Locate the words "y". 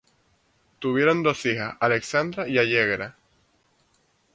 2.47-2.57